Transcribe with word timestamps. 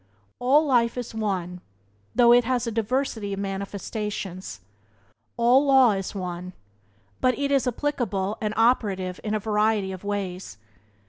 All 0.39 0.65
life 0.65 0.97
is 0.97 1.13
one, 1.13 1.61
though 2.15 2.33
it 2.33 2.43
has 2.43 2.65
a 2.65 2.71
diversity 2.71 3.33
of 3.33 3.39
manifestations; 3.39 4.61
all 5.37 5.63
law 5.63 5.91
is 5.91 6.15
one, 6.15 6.53
but 7.19 7.37
it 7.37 7.51
is 7.51 7.67
applicable 7.67 8.35
and 8.41 8.51
operative 8.57 9.19
in 9.23 9.35
a 9.35 9.39
variety 9.39 9.91
of 9.91 10.03
ways. 10.03 10.57